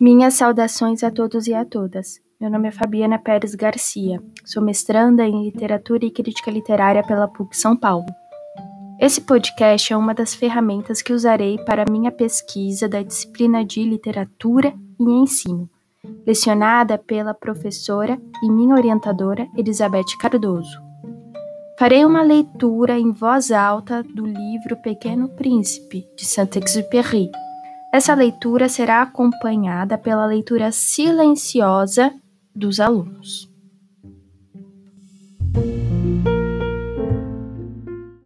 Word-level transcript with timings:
Minhas 0.00 0.32
saudações 0.32 1.04
a 1.04 1.10
todos 1.10 1.46
e 1.46 1.52
a 1.52 1.62
todas. 1.62 2.22
Meu 2.40 2.48
nome 2.48 2.68
é 2.68 2.70
Fabiana 2.70 3.18
Pérez 3.18 3.54
Garcia. 3.54 4.18
Sou 4.46 4.62
mestranda 4.62 5.24
em 5.24 5.44
Literatura 5.44 6.06
e 6.06 6.10
Crítica 6.10 6.50
Literária 6.50 7.02
pela 7.02 7.28
PUC 7.28 7.54
São 7.54 7.76
Paulo. 7.76 8.06
Esse 8.98 9.20
podcast 9.20 9.92
é 9.92 9.96
uma 9.98 10.14
das 10.14 10.34
ferramentas 10.34 11.02
que 11.02 11.12
usarei 11.12 11.58
para 11.66 11.84
minha 11.84 12.10
pesquisa 12.10 12.88
da 12.88 13.02
disciplina 13.02 13.62
de 13.62 13.84
Literatura 13.84 14.72
e 14.98 15.04
Ensino, 15.04 15.68
lecionada 16.26 16.96
pela 16.96 17.34
professora 17.34 18.18
e 18.42 18.50
minha 18.50 18.76
orientadora 18.76 19.46
Elizabeth 19.54 20.16
Cardoso. 20.18 20.80
Farei 21.78 22.06
uma 22.06 22.22
leitura 22.22 22.98
em 22.98 23.12
voz 23.12 23.50
alta 23.50 24.02
do 24.02 24.24
livro 24.24 24.80
Pequeno 24.80 25.28
Príncipe, 25.28 26.06
de 26.16 26.24
Saint-Exupéry, 26.24 27.30
essa 27.92 28.14
leitura 28.14 28.68
será 28.68 29.02
acompanhada 29.02 29.98
pela 29.98 30.24
leitura 30.26 30.70
silenciosa 30.70 32.14
dos 32.54 32.78
alunos. 32.78 33.49